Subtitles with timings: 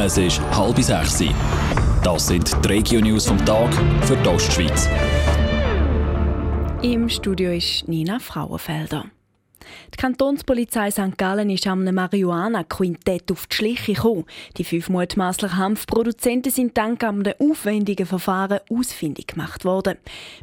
[0.00, 1.24] Es ist halb sechs.
[2.04, 3.68] Das sind die Regio-News vom Tag
[4.02, 4.88] für die Ostschweiz.
[6.82, 9.06] Im Studio ist Nina Frauenfelder.
[9.92, 11.16] Die Kantonspolizei St.
[11.16, 14.24] Gallen ist am Marihuana-Quintett auf die Schliche gekommen.
[14.56, 19.96] Die fünf mutmaßlichen Hanfproduzenten sind dank einem aufwendigen Verfahren ausfindig gemacht worden.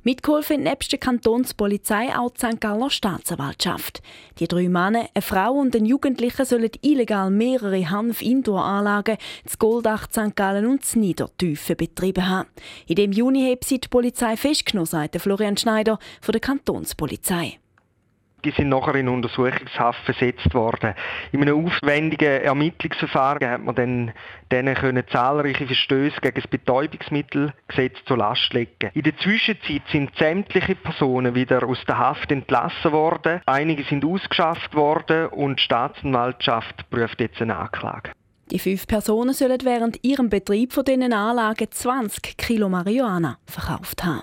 [0.04, 2.62] Mitgeholfen nebst der Kantonspolizei auch die St.
[2.62, 4.02] Galler Staatsanwaltschaft.
[4.40, 10.36] Die drei Männer, eine Frau und ein Jugendlicher sollen illegal mehrere Hanf-Indoor-Anlagen, das Goldach St.
[10.36, 12.50] Gallen und das Niedertiefe betrieben haben.
[12.88, 17.60] In dem Juni hat sie die Polizei festgenommen, sagt Florian Schneider von der Kantonspolizei
[18.46, 20.94] die sind nachher in Untersuchungshaft versetzt worden.
[21.32, 24.14] In einem aufwendigen Ermittlungsverfahren hat man
[24.50, 28.92] dann können zahlreiche Verstöße gegen das Betäubungsmittelgesetz zur Last legen.
[28.94, 33.42] In der Zwischenzeit sind sämtliche Personen wieder aus der Haft entlassen worden.
[33.46, 38.12] Einige sind ausgeschafft worden und die Staatsanwaltschaft prüft jetzt eine Anklage.
[38.52, 44.22] Die fünf Personen sollen während ihrem Betrieb von diesen Anlagen 20 Kilo Marihuana verkauft haben.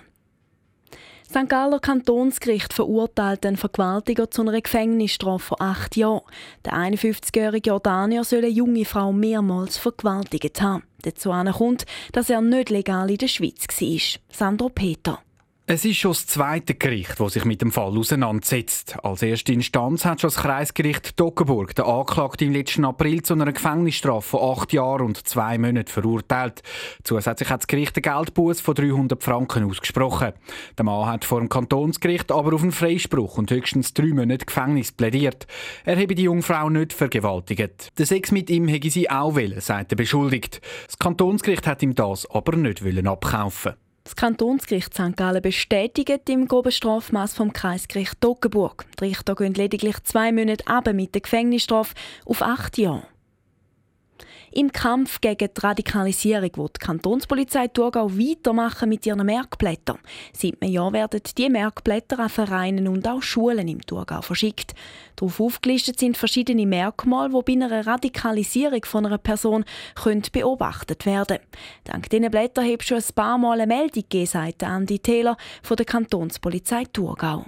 [1.32, 1.48] St.
[1.48, 6.20] Galler Kantonsgericht verurteilt einen Vergewaltiger zu einer Gefängnisstrafe von acht Jahren.
[6.66, 10.82] Der 51-jährige Jordanier soll eine junge Frau mehrmals vergewaltigt haben.
[11.00, 14.20] Dazu kommt, dass er nicht legal in der Schweiz war.
[14.30, 15.20] Sandro Peter.
[15.64, 18.96] Es ist schon das zweite Gericht, das sich mit dem Fall auseinandersetzt.
[19.04, 23.52] Als erste Instanz hat schon das Kreisgericht Doggenburg den Anklagten im letzten April zu einer
[23.52, 26.64] Gefängnisstrafe von acht Jahren und zwei Monaten verurteilt.
[27.04, 30.32] Zusätzlich hat das Gericht einen Geldbuß von 300 Franken ausgesprochen.
[30.76, 34.90] Der Mann hat vor dem Kantonsgericht aber auf einen Freispruch und höchstens drei Monate Gefängnis
[34.90, 35.46] plädiert.
[35.84, 37.96] Er habe die Jungfrau nicht vergewaltigt.
[37.96, 40.60] Der Sex mit ihm hätte sie auch wollen, sagt der Beschuldigt.
[40.86, 45.16] Das Kantonsgericht hat ihm das aber nicht abkaufen das Kantonsgericht St.
[45.16, 48.86] Gallen bestätigt im groben Strafmaß vom Kreisgericht Toggenburg.
[48.98, 53.11] Die Richter gehen lediglich zwei Monate ab mit der Gefängnisstrafe auf acht Jahre.
[54.54, 59.98] Im Kampf gegen die Radikalisierung wird die Kantonspolizei Thurgau weitermachen mit ihren Merkblättern.
[60.34, 64.74] Seit einem Jahr werden die Merkblätter an Vereinen und auch Schulen im Thurgau verschickt.
[65.16, 69.64] Darauf aufgelistet sind verschiedene Merkmale, die bei einer Radikalisierung von einer Person
[69.94, 71.38] können beobachtet werden
[71.84, 75.76] Dank diesen Blättern hat schon ein paar Mal eine Meldung gegeben, sagt Andi Taylor von
[75.78, 77.46] der Kantonspolizei Thurgau.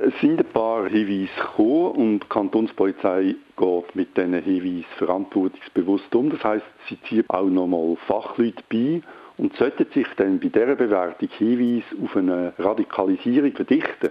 [0.00, 6.30] Es sind ein paar Hinweise gekommen und die Kantonspolizei geht mit diesen Hinweisen verantwortungsbewusst um.
[6.30, 9.02] Das heißt, sie zieht auch nochmal Fachleute bei
[9.38, 14.10] und sollten sich dann bei dieser Bewertung Hinweise auf eine Radikalisierung verdichten,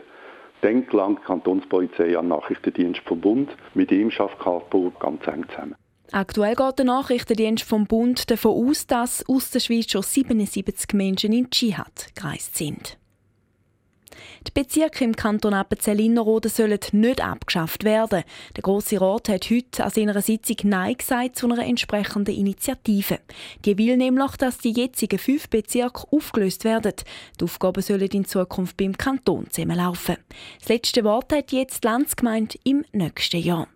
[0.59, 3.49] dann gelangt die Kantonspolizei an den Nachrichtendienst vom Bund.
[3.73, 5.75] Mit ihm schafft Karlsburg ganz eng zusammen.
[6.11, 11.31] Aktuell geht der Nachrichtendienst vom Bund davon aus, dass aus der Schweiz schon 77 Menschen
[11.31, 12.97] in Dschihad gereist sind.
[14.45, 18.23] Die Bezirke im Kanton Appenzell-Innerrhoden sollen nicht abgeschafft werden.
[18.55, 23.19] Der Grosse Rat hat heute an seiner Sitzung Nein gesagt zu einer entsprechenden Initiative.
[23.66, 26.94] Die will nämlich, dass die jetzigen fünf Bezirke aufgelöst werden.
[27.39, 30.17] Die Aufgaben sollen in Zukunft beim Kanton zusammenlaufen.
[30.59, 33.67] Das letzte Wort hat jetzt die Landsgemeinde im nächsten Jahr.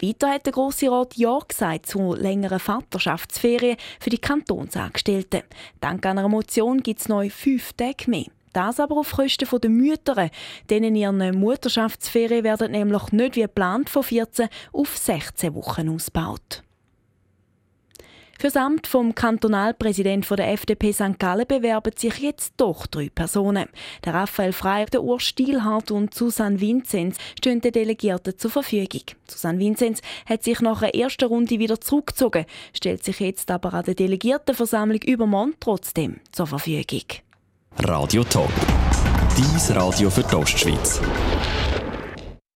[0.00, 5.42] Weiter hat der Grosse Rat Ja gesagt zu längeren Vaterschaftsferien für die Kantonsangestellten.
[5.80, 8.26] Dank einer Motion gibt es neu fünf Tage mehr.
[8.54, 10.30] Das aber auf Kosten der Mütter.
[10.70, 16.62] Denen ihre Mutterschaftsferien werden nämlich nicht wie geplant von 14 auf 16 Wochen ausgebaut.
[18.38, 21.18] Für das Amt vom Kantonalpräsident der FDP St.
[21.18, 23.68] Gallen bewerben sich jetzt doch drei Personen.
[24.04, 29.02] Der Raphael Frey, der Urs Stielhardt und Susanne Vinzenz stehen den Delegierten zur Verfügung.
[29.28, 33.84] Susanne Vinzenz hat sich nach der ersten Runde wieder zurückgezogen, stellt sich jetzt aber an
[33.84, 37.23] der Delegiertenversammlung übermorgen trotzdem zur Verfügung.
[37.80, 38.50] Radio Top.
[39.36, 41.00] Dies Radio für die Ostschweiz.